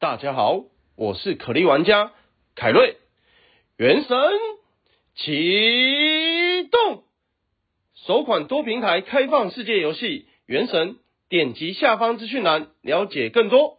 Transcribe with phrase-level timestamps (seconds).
[0.00, 0.62] 大家好，
[0.94, 2.12] 我是可莉玩家
[2.54, 2.98] 凯瑞。
[3.76, 4.16] 原神
[5.16, 7.02] 启动，
[7.96, 10.06] 首款多平台开放世界游戏
[10.46, 10.90] 《原神》，
[11.28, 13.77] 点击下方资讯栏了解更多。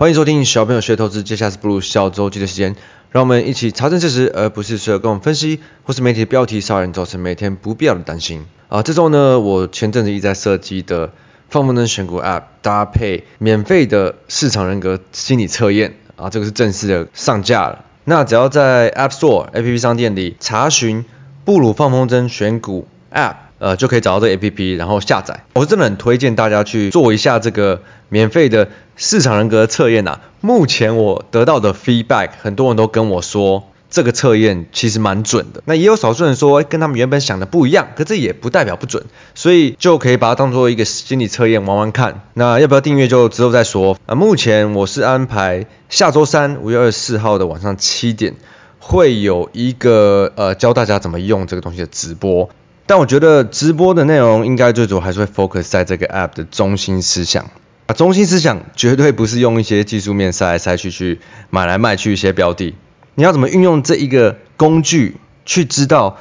[0.00, 2.74] 欢迎收听小朋友学投资，接下来是步入小周记的时间，
[3.10, 8.46] 让我们一起查证事实，而不是随口跟我们分析，或是媒体的标题杀人，造成每天不必要的担心。
[8.70, 11.12] 啊，这周呢，我前阵子一直在设计的
[11.50, 17.84] 放风筝选股 App 搭配免费的市场人格心理测验，啊，这个是正式的上架了。
[18.04, 21.04] 那只要在 App Store APP 商店里查询
[21.44, 25.44] 布鲁放风筝选股 App，呃，就可以找到这 APP，然后下载。
[25.54, 28.66] 我真的很推荐大家去做一下这个免费的。
[28.96, 35.62] 市场人格测验呐，目前我得到的 feedback，很多人都跟我说这个测验其实蛮准的。
[35.64, 39.04] 那也有少数人说跟他们原本想的不一样，可这也不代表不准，
[39.34, 42.20] 所以就可以把它当做一个心理测验玩玩看。
[42.34, 43.96] 那要不要订阅就之后再说。
[44.04, 48.34] 啊，目前我是安排下周三五月二十四号的晚上七点
[48.80, 52.50] 会有一个呃教大家怎么用这个东西的直播。
[52.90, 57.48] 但我觉得直播的内容应该最主要还是会 focus 在这个 app 的中心思想
[57.86, 57.94] 啊。
[57.94, 62.74] 中心思想绝对不是用一些技术面塞来塞去去买来卖去一些标的，
[63.14, 66.18] 你要怎么运用这一个工具去知道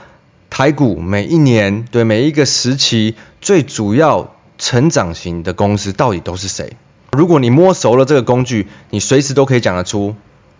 [0.52, 6.73] 台股每一年对每一个时期最主要成长型的公司到底都是谁？
[7.14, 10.14] 如果你摸熟了这个工具，你随时都可以讲得出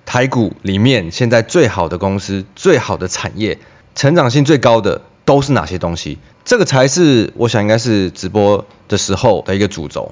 [0.08, 3.60] 台股里面现在最好的公司、最好的产业、
[3.94, 6.18] 成长性最高的都是哪些东西？
[6.44, 10.12] 这个才是我想应该是直播的时候的一个主轴。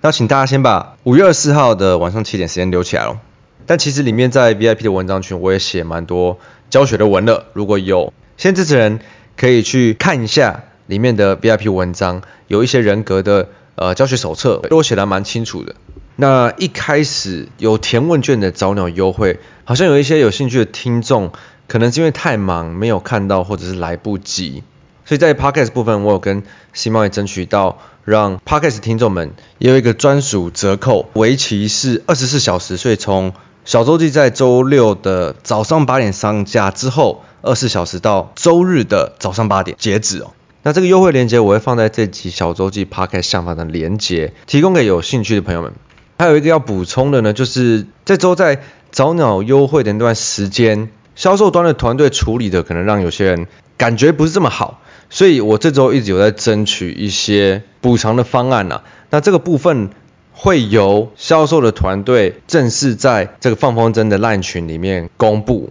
[0.00, 3.18] 那请大家先把五月二十四号的晚上七点时间留起来哦。
[3.64, 8.98] 但其实里面在 VIP 的文章群我也写蛮多教学的文了，如果有先支持人
[9.36, 15.76] 可以去看一下里面的 VIP 文章，有一些人格的呃教学手册，都写的蛮清楚的。
[16.16, 21.30] 那一开始有填问卷的早鸟优惠，好像有一些有兴趣的听众，
[21.68, 24.62] 可能是因为太忙没有看到，或者是来不及。
[25.04, 33.32] 所以在 Podcast 部分，我有跟新贸易争取到，让 Podcast 听众们也有一个专属折扣，为期是二十四小时，所以从
[33.64, 40.32] 小周记在周六的早上八点上架之后，二十四小时到周日的早上八点截止哦。
[40.64, 45.72] 那这个优惠链接我会放在这集小周记 Podcast 下方的链接，提供给有兴趣的朋友们。
[46.18, 54.80] 还有一个要补充的呢，就是这周在早鸟优惠的那段时间，销售端的团队处理的可能让有些人感觉不是这么好。
[55.08, 59.90] 所以我这周一直有在争取一些补偿的方案呐、那这个部分
[60.32, 65.70] 会由销售的团队正式在这个放风筝的烂群里面公布，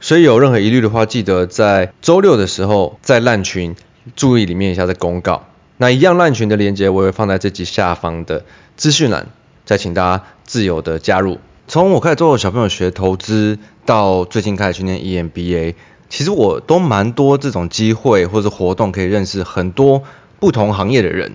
[0.00, 3.76] 所以有任何疑虑的话，记得在周六的时候在烂群
[4.16, 5.46] 注意里面一下的公告。
[5.76, 8.44] 那一样烂群的链接我会放在这集下方的
[8.76, 9.26] 资讯栏，
[9.66, 11.38] 再请大家自由的加入。
[11.70, 15.76] 从我开始做小朋友学投资到最近开始训练 EMBA。
[16.08, 20.02] 其实我都蛮多这种机会或者活动，可以认识很多
[20.40, 21.34] 不同行业的人。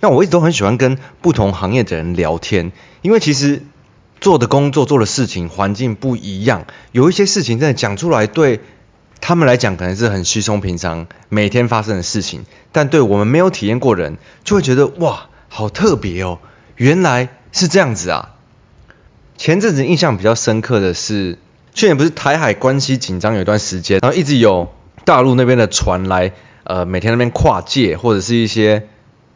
[0.00, 3.62] 那我一直都很喜欢跟不同行业的人聊天，因为其实
[4.20, 8.58] 做的工作、做的事情、环境不一样，有一些事情真的讲出来，对
[9.20, 16.40] 他们来讲可能是很稀松平常、每天发生的事情，但对我们没有体验过的人，就会觉得哇，好特别哦，
[16.74, 18.32] 原来是这样子啊。
[19.36, 21.38] 前阵子印象比较深刻的是。
[21.74, 24.72] 去年不是台海关系紧张有一段时间，然后一直有
[25.04, 26.32] 大陆那边的船来，
[26.64, 28.88] 呃，每天那边跨界或者是一些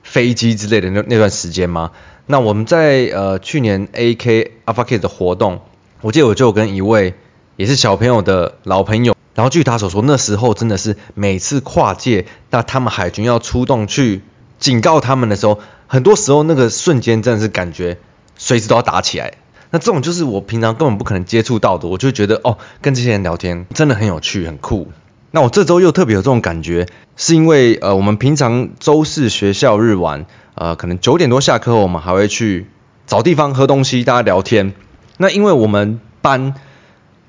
[0.02, 1.90] 飞机之类的那那段时间吗？
[2.24, 5.60] 那我们在呃去年 AK Alpha K 的活动，
[6.00, 7.12] 我记得我就跟一位
[7.56, 14.22] 也是小朋友的老朋友，然后据他所说，那时候真的是每次跨界，那他们海军要出动去
[14.58, 17.98] 警告他们的时候，很多时候那个瞬间真的是感觉
[18.38, 19.34] 随时都要打起来。
[19.70, 24.89] 那这种就是我平常根本不可能接触到的，我就觉得哦，跟这些人聊天真的很有趣，很酷。
[25.30, 26.86] 那我这周又特别有这种感觉，
[27.16, 32.66] 是因为呃，我们平常周四学校日晚，呃，可能九点多下课，我们还会去
[33.06, 34.72] 找地方喝东西，大家聊天。
[35.18, 36.54] 那因为我们班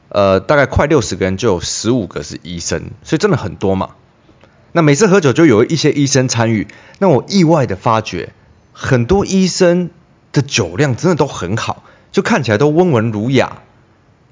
[0.09, 3.91] 呃大概快六十个人，就有十五个是医生，所以真的很多嘛。
[4.71, 6.67] 那每次喝酒就有一些医生参与，
[6.97, 8.33] 那我意外的发觉，
[8.73, 9.91] 很多医生
[10.31, 11.83] 的酒量真的都很好。
[12.11, 13.61] 就看起来都温文儒雅，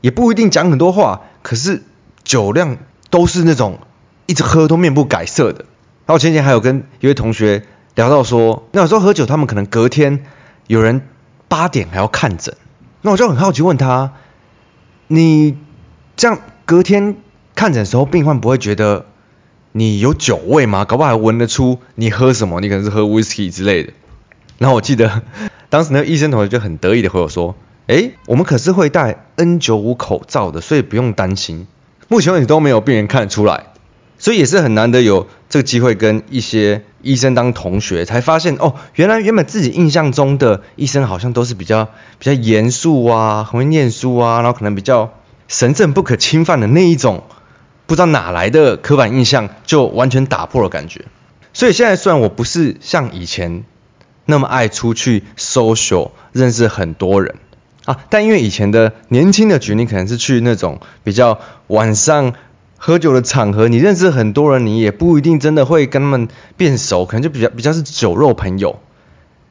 [0.01, 1.83] 也不一定讲很多话，可是
[2.23, 2.77] 酒量
[3.09, 3.79] 都是那种
[4.25, 5.65] 一直喝都面不改色的。
[6.05, 7.65] 然后前几天还有跟一位同学
[7.95, 10.25] 聊到说，那有时候喝酒他们可能隔天
[10.67, 11.01] 有人
[11.47, 12.55] 八点还要看诊，
[13.01, 14.13] 那我就很好奇问他，
[15.07, 15.57] 你
[16.15, 17.17] 这样隔天
[17.55, 19.05] 看诊的时候，病患不会觉得
[19.71, 20.83] 你有酒味吗？
[20.83, 23.93] 搞不好还闻得出你喝什么，你可能是喝 whisky 之类的。
[24.57, 25.21] 然后我记得
[25.69, 27.55] 当时那个医生同学就很得意的回我说
[27.89, 31.65] ：“诶，我们可是会戴 N95 口罩的，所以不用担心。”
[32.07, 33.65] 目前为止都没有病人看得出来，
[34.19, 41.85] 所以也是很难得有这个机会跟一些医生当同学，才发现哦，原来原本自己印象中的医生好像都是比较
[42.19, 45.11] 比较严肃啊，很会念书啊，然后可能比较
[45.47, 47.23] 神圣不可侵犯的那一种，
[47.87, 51.05] 不知道哪来的刻板印象就完全打破了感觉。
[51.53, 53.63] 所以现在虽然我不是像以前
[54.25, 57.37] 那么爱出去 social 认识很多人。
[57.89, 62.35] 啊，但因为以前的年轻的局，你可能是去那种比较晚上
[62.77, 68.77] 喝酒的场合，你认识很多人，你也不一定真的会跟他们变熟，可能就比较比较是酒肉朋友。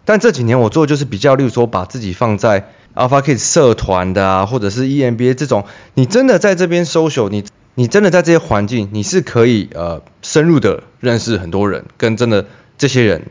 [0.05, 5.65] 但这几年我做的就是比较，例如说把自己放在 Alpha Kids 社团的啊，或者是 EMBA 这种，
[5.95, 7.45] 你真的在这边 social，你
[7.75, 12.47] 你真的在这些环境，你是可以呃深入的认识很多人，跟真的
[12.77, 13.27] 这些人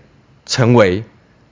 [0.45, 1.05] 成为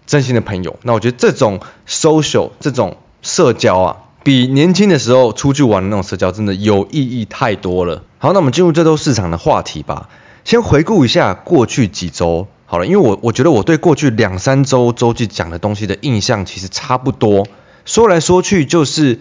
[0.05, 0.77] 真心的朋友。
[0.83, 2.97] 那我觉得这种 social 这种。
[3.25, 8.03] 社交啊，比年轻的时候出去玩的那种社交真的有意义太多了。
[8.19, 10.09] 好，那我们进入这周市场的话题吧。
[10.43, 17.47] 先回顾一下过去几周，好了，因为我我觉得我对过去两三周周记讲的东西的印象其实差不多。
[17.83, 19.19] 说来说去就是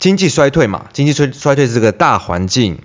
[0.00, 2.80] 经济衰退嘛，经济衰衰退是个大环境。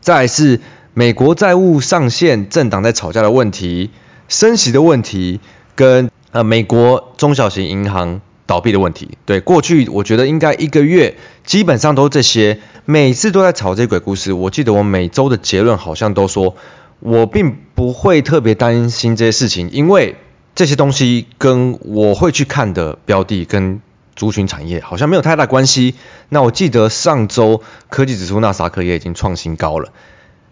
[0.00, 0.60] 再来是
[0.92, 3.90] 美国债务上限，政党在吵架的问题，
[4.26, 5.38] 升息的问题，
[5.76, 8.20] 跟呃美国中小型银行。
[8.46, 14.34] 倒闭的问题，对，过去我觉得应该一个月基本上都这些，每次都在炒这些鬼故事。
[14.34, 16.54] 我记得我每周的结论好像都说，
[17.00, 20.16] 我并不会特别担心这些事情，因为
[20.54, 23.80] 这些东西跟我会去看的标的跟
[24.14, 25.94] 族群产业好像没有太大关系。
[26.28, 29.90] 那我记得上周科技指数纳斯达克也已经创新高了。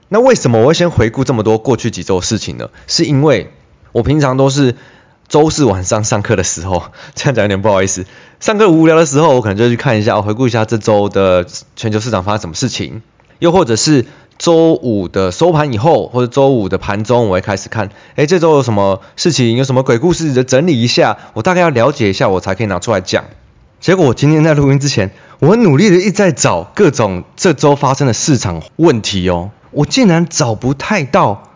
[0.08, 2.70] 那为什么我会先回顾这么多过去几周的事情呢？
[2.86, 3.50] 是因为
[3.92, 4.76] 我平常都是。
[5.32, 6.82] 周四晚上上课的时候，
[7.16, 8.04] 这样讲有点不好意思。
[8.38, 13.00] 上课无聊的时候，我可能就去看一下，我回顾一下这周的全球市场发生什么事情。
[13.38, 14.04] 又或者是
[14.36, 23.24] 周五的收盘以后，或者周五的盘中，我会开始看，诶，这周有什么事情，有什么鬼故事的整理一下，我大概要了解一下，我才可以拿出来讲。
[23.80, 31.48] 结果我今天在录音之前，我很努力的一直在找各种这周发生的市场问题哦，我竟然找不太到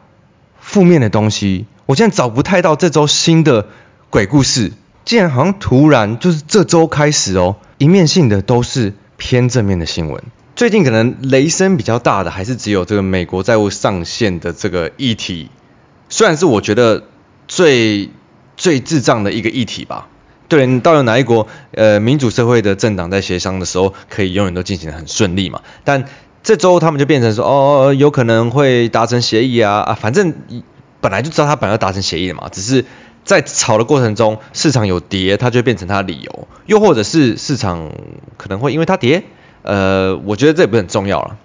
[0.58, 1.66] 负面的东西。
[1.86, 3.68] 我现在找不太到这周新的
[4.10, 4.72] 鬼故事，
[5.04, 10.24] 竟然好像突然就是这周开始哦，一面性的都是偏正面的新闻。
[10.56, 15.48] 最近可能雷声比较大的还是只有这个美国债务上限的这个议题，
[16.08, 17.04] 虽然是我觉得
[17.46, 18.10] 最
[18.56, 20.08] 最智障的一个议题吧。
[20.48, 25.60] 对，你到了哪一国，呃，民主社会的政党在协商的时候可以永远都进行得很顺利嘛？
[25.84, 26.06] 但
[26.42, 30.34] 这周他们就变成说，哦，有可能会达成协议啊啊，反正。
[31.06, 32.84] 本来就知道他本来要达成协议的嘛，只是
[33.24, 37.92] 在炒的过程中，市场有跌，它就变成它的理由，又或者是市场
[38.36, 39.22] 可能会因为它跌，
[39.62, 41.36] 呃，我觉得这也不是很重要了。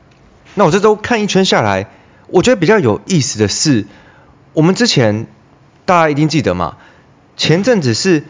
[0.55, 1.91] 那我这周看一圈下来，
[2.25, 3.85] 我觉得比较有意思的是，
[4.53, 5.27] 我们之前
[5.85, 6.77] 大家一定记得嘛，
[7.37, 8.23] 前阵子是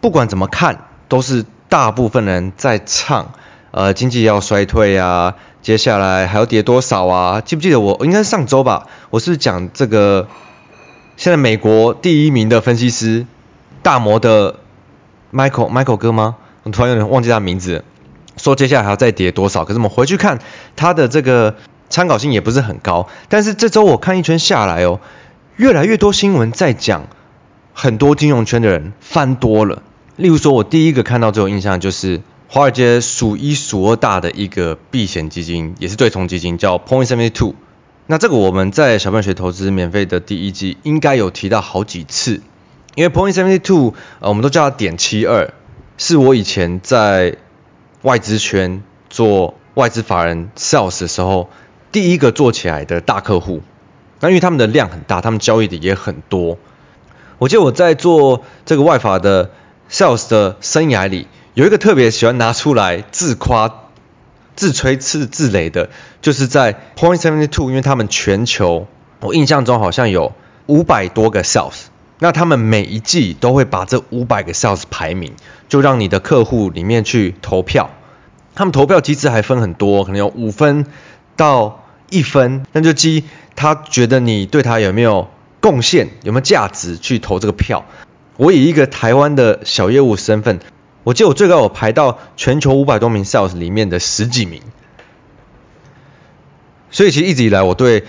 [0.00, 3.32] 不管怎么看，都是大部分人在唱，
[3.72, 5.34] 呃，经济要衰退啊。
[5.62, 7.40] 接下来还要跌多少啊？
[7.40, 8.88] 记不记得我应该是上周吧？
[9.10, 10.26] 我是讲这个
[11.16, 13.26] 现在美国第一名的分析师
[13.82, 14.56] 大摩的
[15.32, 16.36] Michael Michael 哥吗？
[16.62, 17.84] 我突然有点忘记他名字。
[18.36, 19.64] 说接下来还要再跌多少？
[19.64, 20.40] 可是我们回去看
[20.76, 21.56] 他的这个
[21.88, 23.08] 参考性也不是很高。
[23.28, 25.00] 但是这周我看一圈下来哦，
[25.56, 27.08] 越来越多新闻在讲
[27.72, 29.82] 很多金融圈的人翻多了。
[30.16, 32.22] 例如说，我第一个看到最有印象就是。
[32.54, 37.54] 华尔街数一数二大的一个避险基金，也是对冲基金，叫 Point Seventy Two。
[38.12, 42.42] 那这个我们在小朋友学投资免费的第一季应该有提到好几次，
[42.94, 45.54] 因为 Point Seventy Two，呃，我们都叫它点七二，
[45.96, 47.38] 是我以前在
[48.02, 51.48] 外资圈做外资法人 Sales 的时候
[51.90, 53.62] 第一个做起来的大客户。
[54.20, 56.58] 那因为他们的量很大，他们交易的也很多。
[57.38, 59.52] 我记得我在做这个外法的
[59.90, 61.28] Sales 的生涯里。
[61.54, 63.81] 有一个特别喜欢拿出来自夸、
[64.54, 65.90] 自吹、自自擂的，
[66.20, 68.86] 就是在 Point Seventy Two，因为他们全球，
[69.20, 70.32] 我印象中好像有
[70.66, 71.84] 五百多个 Sales，
[72.18, 75.32] 那他们每一季都会把这五百个 Sales 排名，
[75.68, 77.90] 就让你的客户里面去投票。
[78.54, 80.86] 他们投票机制还分很多，可能有五分
[81.36, 83.24] 到一分，那就基
[83.56, 85.28] 他觉得你对他有没有
[85.60, 87.86] 贡献、有没有价值去投这个票。
[88.36, 90.60] 我以一个台湾的小业务身份。
[91.04, 94.62] 我记得我最高有排到全球五百多名 sales 里面的十几名，
[96.90, 98.04] 所以其实一直以来我对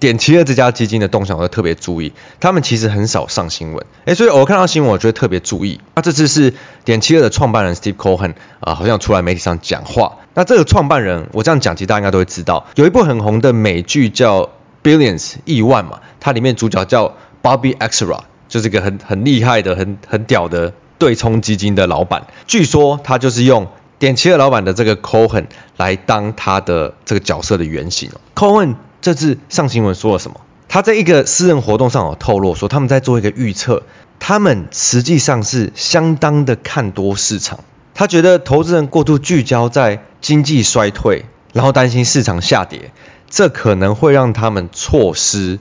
[0.00, 5.80] 点七二这家基金的动向我都特别注意，他们其实很少上新闻，诶，所以我看到新闻我觉得特别注意。
[5.94, 6.52] 那这次是
[6.84, 10.18] 点七二的创办人 Steve Cohen 啊、好像出来媒体上讲话。
[10.34, 14.50] 那这个创办人，我这样讲，其实大家应该都会知道，有一部很红的美剧叫
[14.82, 22.28] Billions 亿万嘛，它里面主角叫 Bobby Axelrod，就是一个很很厉害的、很很屌的对冲基金的老板。
[22.46, 23.68] 据说他就是用
[23.98, 28.10] 点七二老板的这个 Cohen 来当他的这个角色的原型。
[28.34, 30.40] Cohen 这次上新闻说了什么？
[30.66, 33.82] 他在一个私人活动上有透露说，他们在做一个预测，
[34.18, 37.60] 他们实际上是相当的看多市场。
[37.92, 42.92] 他觉得投资人过度聚焦在经济衰退，然后担心市场下跌，
[43.28, 45.58] 这可能会让他们错失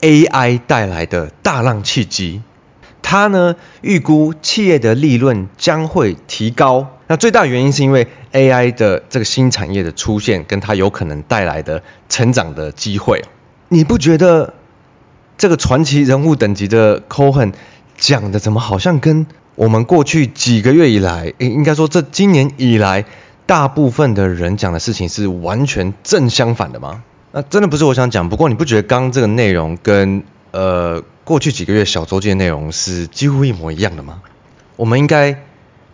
[0.00, 2.40] AI 带来的大浪契机。
[3.04, 6.88] 他呢，预估企业的利润将会提高。
[7.06, 13.22] 那最大原因是因为 AI 的这个新产业的出现，跟它有可能带来的成长的机会。
[13.68, 14.54] 你不觉得
[15.36, 17.52] 这个传奇人物等级的 Cohen
[17.98, 23.04] 讲的怎么好像跟我们过去几个月以来，应，应该说这今年以来，
[23.44, 27.02] 大部分的人讲的事情是完全正相反的吗？
[27.32, 28.30] 那真的不是我想讲。
[28.30, 34.22] 不过你不觉得刚刚这个内容跟呃过去几个月小周记的内容是几乎一模一样的吗？
[34.76, 35.42] 我们应该。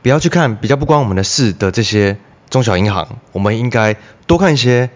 [0.02, 2.16] 不要去看比较不关我们的事的这些
[2.48, 3.96] 中小银行，我们应该
[4.26, 4.88] 多看一些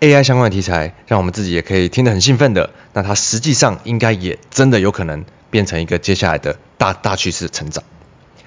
[0.00, 2.70] AI 相关的题材，让我们自己也可以听得很兴奋的。
[2.92, 7.84] 那它实际上应该也真的有可能变成一个接下来的大大趋势成长。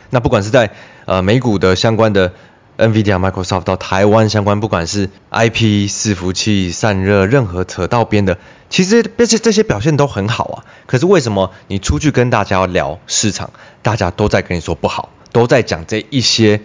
[0.10, 0.72] 那不管是在
[1.06, 2.34] 呃美股的相关的
[2.82, 8.38] NVIDIA、Microsoft 到台湾相关，不管是 IP 伺服器散热，任何扯到边的，
[8.70, 10.56] 其实这些这些表现都很好啊。
[10.88, 15.10] 可是为什么你出去跟大家聊市场，大家都在跟你说不好？
[15.32, 16.62] 都在讲这一些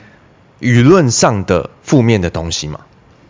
[0.61, 2.81] 舆论上的负面的东西嘛？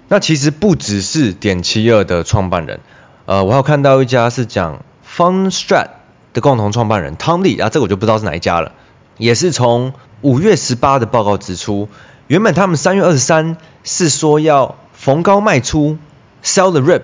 [0.08, 2.80] 那其实不只是点七二的创办人，
[3.26, 5.90] 呃，我还有看到一家是讲 f u n s t r a t
[6.32, 8.72] 的共同创办人 Tom Lee 啊，这个我就不知道是哪一家了。
[9.18, 11.88] 也是从五月十八的报告指出，
[12.28, 15.98] 原本他们三月二十三是说要逢高卖出
[16.42, 17.02] Sell the Rip，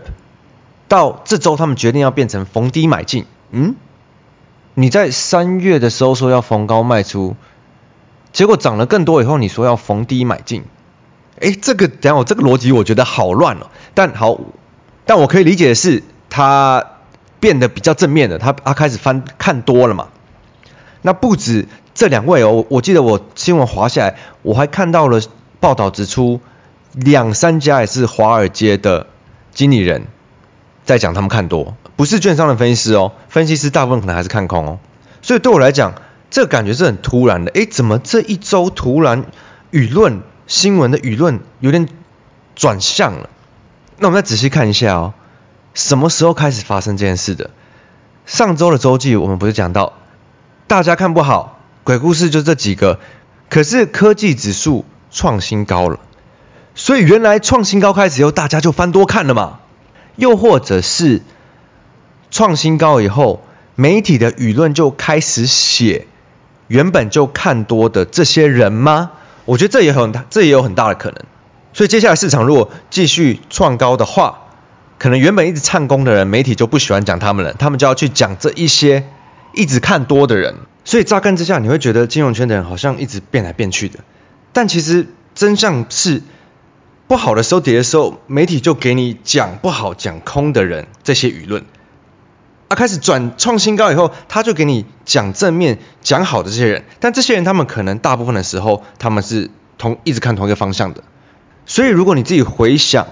[0.89, 3.27] 到这周他们决定要变成逢低买进。
[3.51, 3.77] 嗯，
[4.75, 7.37] 你在三月的时候说要逢高卖出。
[8.33, 10.65] 结果涨了更多以后，你说要逢低买进，
[11.39, 13.71] 诶，这个等下我这个逻辑我觉得好乱了。
[13.93, 14.41] 但好，
[15.05, 16.87] 但我可以理解的是，他
[17.41, 20.09] 变得比较正面了，他他开始翻看多了嘛。
[21.03, 25.21] 那不止这两位哦，我记得我新闻滑下来，我还看到了
[25.61, 26.41] 报道指出，
[26.93, 29.07] 两三家也是华尔街的
[29.53, 30.07] 经理人
[30.85, 34.79] 在讲他们看多，不是券商的分析师哦，分析师大部分可能还是看空哦。
[35.21, 35.95] 所以对我来讲，
[36.31, 39.27] 这个感觉是很突然的，诶，怎么这一周突然
[39.71, 41.89] 舆论新闻的舆论有点
[42.57, 43.29] 转向了？
[43.99, 45.15] 那我们再仔细看一下哦，
[45.75, 47.51] 什么时候开始发生这件事的？
[48.27, 49.93] 上周的周记我们不是讲到，
[50.67, 53.01] 大家看不好，鬼故事就这几个，
[53.51, 55.99] 可是科技指数创新高了，
[56.77, 59.59] 所以原来创新高开始以后，大家就翻多看了嘛？
[60.15, 61.23] 又或者是
[62.31, 66.07] 创新高以后，媒体的舆论就开始写？
[66.69, 69.11] 原本就看多的这些人吗？
[69.45, 71.25] 我觉得这也很，这也有很大的可能。
[71.73, 74.45] 所以接下来市场如果继续创高的话，
[74.99, 79.09] 可能原本一直唱空的人，媒体就不喜欢讲他们了，他们就要去讲这一些
[79.53, 80.55] 一直看多的人。
[80.93, 84.01] 所以乍看之下，你会觉得金融圈的人好像一直变来变去的。
[84.53, 86.21] 但其实真相是，
[87.09, 91.65] 不好的时候跌的时候，媒体就给你讲不好、讲空的人这些舆论。
[92.69, 101.03] 啊开始转创新高以后，他就给你讲正面、讲好的这些人，但这些人他们可能大部分的时候他们是同一直看同一个方向的。
[101.65, 103.07] 所以如果你自己回想，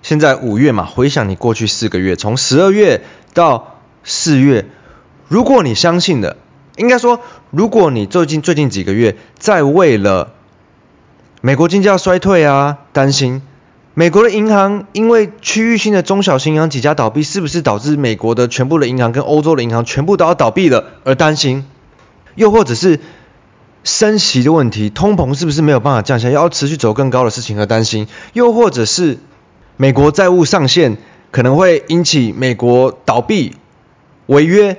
[0.00, 3.02] 现在五月嘛，回想你过去四个月，从十二月
[3.34, 4.64] 到四月，
[5.28, 6.38] 如果你相信的，
[6.76, 10.32] 应该说，如果你最近最近几个月在为了
[11.40, 13.42] 美国经济要衰退啊担心。
[13.98, 21.64] 美国的银行因为区域性的中小型银行几家倒闭，是不是导致美国的全部的银行跟欧洲的银行全部都要倒闭了而担心？
[22.34, 23.00] 又或者是
[23.84, 28.06] 升息的问题，通膨是不是没有办法降下，要持续走更高的事情而担心？
[28.34, 29.16] 又或者是
[29.78, 30.98] 美国债务上限
[31.30, 33.56] 可能会引起美国倒闭、
[34.26, 34.76] 违约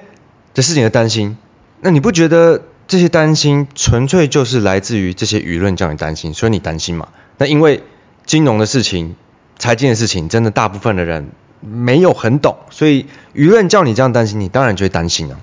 [0.53, 1.39] 的事情而担心？
[1.81, 7.09] 那你不觉得这些担心纯粹就是来自于这些舆论叫你担心，所以你担心嘛？
[7.37, 7.83] 那因为。
[8.25, 9.15] 金融的事情、
[9.57, 11.31] 财经的事情，真的大部分的人
[11.61, 15.39] 没有很懂，所以舆论叫你这样担心，你当然就会担心啊。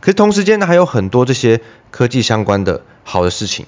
[0.00, 3.66] 可是同时间呢，还有很多这些科技相关的好的事情，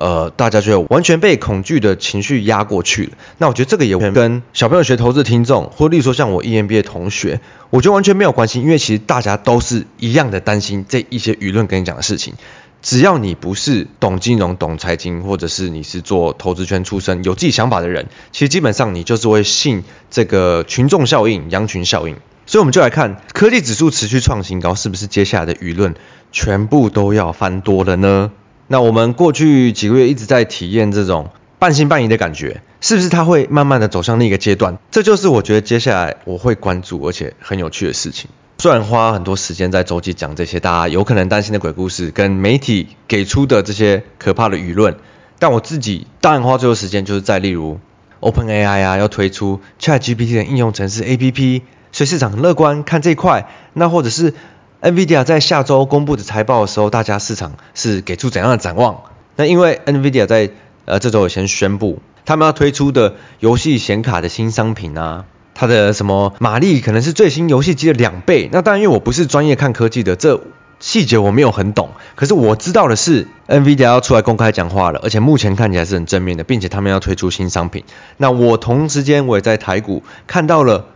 [0.00, 3.12] 呃，大家就完全被恐惧的情绪压过去了。
[3.38, 7.40] 那我觉得这个也跟小朋友学投资听众，或例如说像我 EMBA 同学，
[7.70, 12.34] 我觉得完全没有关系，因为其实大家都是一样的担心这一些舆论跟你讲的事情。
[12.80, 22.16] 只要你不是懂金融、懂财经，或者是你是做投资圈出身、有自己想法的人，其实基本上你就是会信这个群众效应、羊群效应。
[22.46, 25.96] 所以我们就来看科技指数持续创新高，是不是接下来的舆论
[26.30, 28.30] 全部都要翻多了呢？
[28.70, 34.76] 那我们过去几个月一直在体验这种半信半疑的感觉，是不是它会慢慢的走向另一个阶段？
[34.90, 38.28] 这就是我觉得接下来我会关注而且很有趣的事情。
[38.58, 44.96] 虽然花很多时间在周记讲这些大家有可能担心的鬼故事，跟媒体给出的这些可怕的舆论，
[45.38, 47.80] 但我自己当然花最多时间就是在例如
[48.20, 53.48] OpenAI 啊要推出 ChatGPT 的应用程式 APP，所以市场很乐观看这一块。
[53.72, 54.34] 那或者是。
[54.80, 59.02] NVIDIA 在下周公布的财报的时候，大家市场是给出怎样的展望？
[59.34, 60.50] 那因为 NVIDIA 在
[60.84, 68.48] 呃这周也先宣布，他们要推出的游戏显卡的新商品啊，它的什么马力可能是最新游戏机的两倍。
[68.52, 70.40] 那当然，因为我不是专业看科技的，这
[70.78, 71.90] 细节我没有很懂。
[72.14, 77.82] 可是我知道的是，NVIDIA 要出来公开讲话了，而且目前看起来是很正面的，并且他们要推出新商品。
[78.16, 80.86] 那我同时间我也在台股看到了。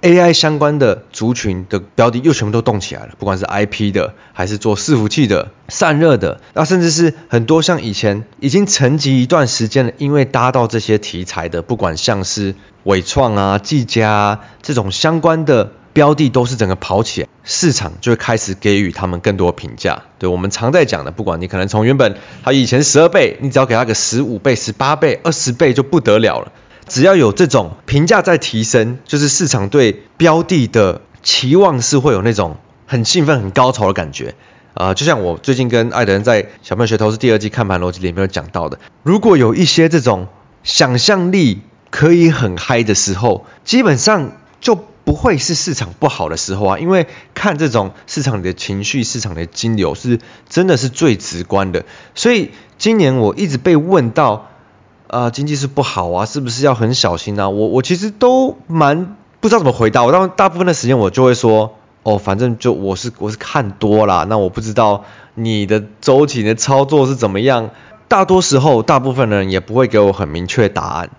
[0.00, 20.04] AI 相关的族群的标的又全部都动起来了，不管是 IP 的，还是做伺服器的、散热的，那甚至是很多像以前已经沉寂一段时间了，因为搭到这些题材的，不管像是伟创啊、技嘉啊这种相关的标的，都是整个跑起来，市场就会开始给予他们更多评价。
[20.20, 26.52] 对，我们常在讲的，不管你可能从原本它以前十二倍，你只要给它个十五倍、十八倍、二十倍就不得了了。
[26.88, 34.34] 只要有这种评价在提升，就是市场对标的的期望是会有那种很兴奋、很高潮的感觉
[34.74, 40.28] 啊、就像我最近跟艾德恩在小朋友学投资第二季看盘逻辑里面有讲到的，如果有一些这种
[40.62, 46.78] 想象力可以很嗨的时候，基本上就不会是市场不好的时候啊。
[46.78, 51.84] 因为看这种市场的情绪、市场的金流是真的是最直观的。
[52.14, 54.50] 所以今年我一直被问到。
[55.08, 57.48] 啊、呃，经济是不好啊，是不是要很小心啊？
[57.48, 60.04] 我我其实都蛮不知道怎么回答。
[60.04, 64.26] 我当大部分的时间我就会说，哦，反正就我是我是看多啦。
[64.28, 67.70] 那我不知道你的周期的操作是怎么样。
[68.06, 71.10] 大多时候，大部分人也不会给我很明确答案。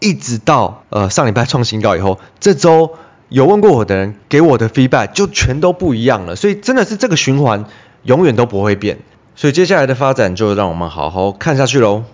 [0.00, 2.92] 一直到呃上礼拜创新高以后，这周
[3.28, 6.36] 有问过我的人给我的 feedback 就全都不一样了。
[6.36, 7.66] 所以真的是这个循环
[8.02, 8.98] 永远都不会变。
[9.36, 12.04] 所以接下来的发展就让我们好好看下去喽。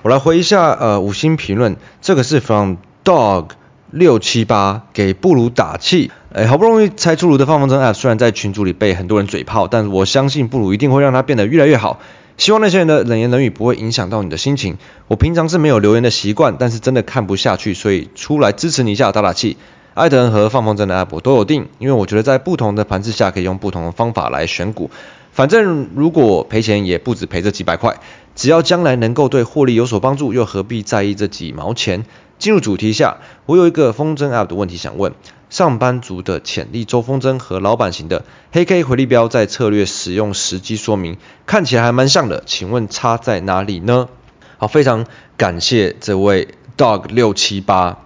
[0.00, 3.48] 我来回一下，呃，五星评论，这个是 from dog
[3.90, 11.98] 六七八给布鲁打气，哎，好不容易才出炉的放风筝 App，虽然在群组里被很多人嘴炮，但我相信布鲁一定会让它变得越来越好。
[12.36, 14.78] 希望那些人的冷言冷语不会影响到你的心情。
[15.08, 19.56] 我平常是没有留言的习惯，但是真的看不下去，所以出来支持你一下，打打气。
[19.94, 24.92] 艾德恩和放风筝的 App 都有订，因为我觉得在不同的盘势下可以用不同的方法来选股。
[25.32, 27.96] 反正如果赔钱也不止赔这几百块。
[28.38, 32.04] 只要将来能够对获利有所帮助，又何必在意这几毛钱？
[32.38, 35.12] 进入主题下，我有一个风筝 App 的问题想问：
[35.50, 44.06] 上班族的潜力周风筝和老板型的黑 K 回力镖在策略使用时机说明看起来还蛮像的，请问差在哪里呢？
[44.58, 45.04] 好，非常
[45.36, 46.46] 感谢这位
[46.76, 47.98] Dog 六七八。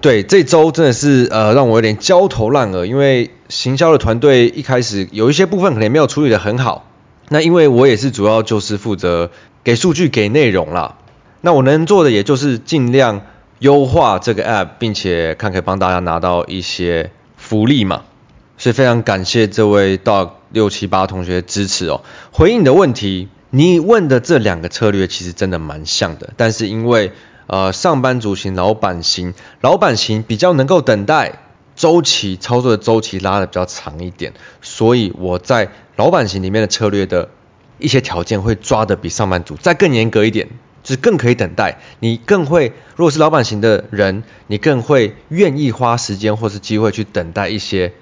[0.00, 6.87] 对，这周真的是呃让我有点焦头烂额，因为行销的团队一开始有一些部分可能没有处理得很好。
[7.28, 9.30] 那因为我也是主要就是负责。
[9.64, 10.96] 给数据给内容啦，
[11.42, 13.26] 那我能做的也就是尽量
[13.58, 18.04] 优化这个 app，并且看可以帮大家拿到一些福利嘛。
[18.56, 22.00] 所以非常感谢这位 dog 六七八同学支持哦。
[22.32, 27.12] 回应你的问题，你问的这两个策略其实真的蛮像的，但是因为
[27.46, 31.40] 呃上班族型、老板型，老板型比较能够等待
[31.78, 37.30] 周期操作的周期拉得比较长一点，所以我在老板型里面的策略的。
[37.80, 40.48] 一些条件会抓得比上班族再更严格一点，
[40.82, 47.92] 就是更可以等待，你更会，如果是老板型的人，你更会愿意花时间或是机会去等待一些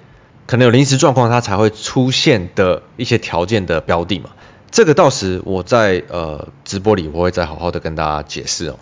[0.47, 4.31] 可能有临时状况它才会出现的一些条件的标的嘛。
[4.71, 8.79] 这个到时我在呃直播里我会再好好的跟大家解释哦。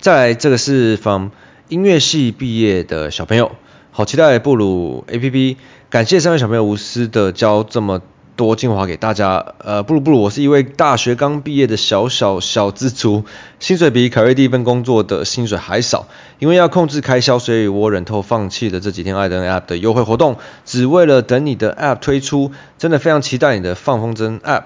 [0.00, 1.30] 再来这个是方
[1.68, 3.52] 音乐系毕业的小朋友，
[3.94, 5.56] 好期待布鲁 APP，
[5.90, 8.00] 感谢三位小朋友无私的教这么。
[8.34, 13.24] 多精华给大家，呃，布鲁布鲁，我是一位大学刚毕业的小小小资族，
[13.60, 24.62] 薪水比凯瑞第一份工作的薪水还少，因为要控制开销，所以我忍痛放弃了这几天艾登 App 的优惠活动，只为了等你的 App 推出，真的非常期待你的放风筝 App。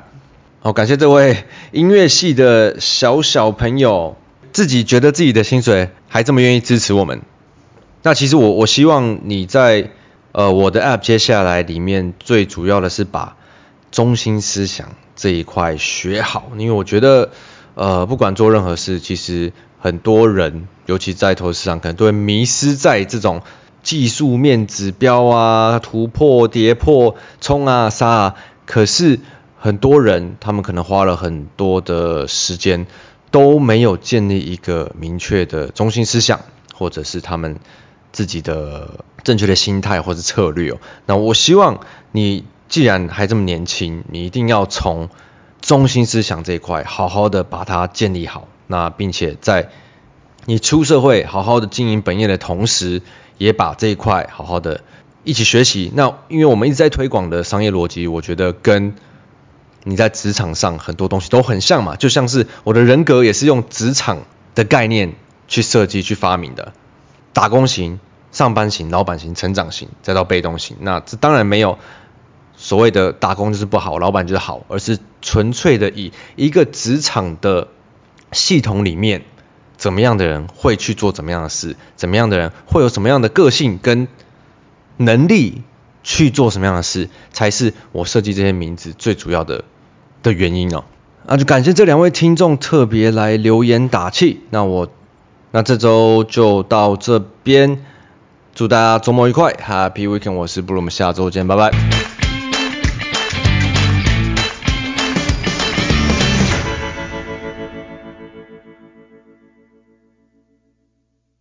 [0.61, 4.17] 好，感谢这位音乐系的小小朋友，
[4.53, 7.21] 自己觉得自己的薪水还这么愿意支持我们。
[8.03, 9.91] 那其实我我希望你在
[10.33, 13.37] 呃我的 App 接下来里面最主要的是把
[13.91, 17.31] 中心思想这一块学好，因为我觉得
[17.75, 23.43] 呃不管做任何事，其实很多人尤其在投资市场可能都会迷失在这种
[23.83, 28.35] 技术面指标啊，突破跌破冲啊杀啊，
[28.67, 29.21] 可是。
[29.59, 32.87] 很多人他们可能花了很多的时间，
[33.33, 37.57] 都没有建立一个明确的中心思想，或者是他们
[38.17, 40.79] 自己的正确的心态或者策略哦。
[41.05, 41.81] 那我希望
[42.13, 45.11] 你既然还这么年轻，你一定要从
[45.61, 48.49] 中心思想这一块好好的把它建立好。
[48.69, 49.69] 那并且在
[50.47, 53.03] 你出社会好好的经营本业的同时，
[53.37, 54.81] 也把这一块好好的
[55.23, 55.93] 一起学习。
[55.95, 58.95] 那因为我们一直在推广的商业逻辑，我觉得跟
[59.85, 64.23] 你在职场上很多东西都很像嘛，就像是我的人格也是用职场
[64.55, 65.13] 的概念
[65.49, 66.73] 去设计、去发明的，
[67.33, 68.01] 打工型、
[68.37, 70.77] 上班型、老板型、成长型，再到被动型。
[70.81, 71.79] 那这当然没有
[72.57, 77.69] 所谓的打工就是不好，老板就是好，而是纯粹的以一个职场的
[78.33, 79.23] 系统里面，
[79.79, 84.07] 怎么样的人会去做怎么样的事，怎么样的人会有什么样的个性跟
[84.99, 85.63] 能力
[86.03, 89.65] 去做什么样的事，才是我设计这些名字最主要的。
[90.23, 90.83] 的原因哦，
[91.27, 94.41] 那就感谢这两位听众特别来留言打气。
[94.51, 94.89] 那我
[95.53, 97.85] 那这周就到这边，
[98.57, 100.33] 祝大家周末愉快，Happy Weekend！
[100.33, 102.16] 我是布鲁，我们下周见，拜拜。